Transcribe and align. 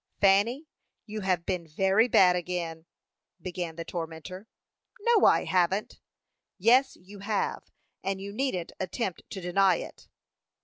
"Fanny, 0.19 0.65
you 1.05 1.21
have 1.21 1.45
been 1.45 1.67
very 1.67 2.07
bad 2.07 2.35
again," 2.35 2.87
began 3.39 3.75
the 3.75 3.85
tormentor. 3.85 4.47
"No, 4.99 5.25
I 5.25 5.43
haven't." 5.43 5.99
"Yes, 6.57 6.95
you 6.99 7.19
have; 7.19 7.69
and 8.03 8.19
you 8.19 8.33
needn't 8.33 8.71
attempt 8.79 9.21
to 9.29 9.39
deny 9.41 9.75
it." 9.75 10.07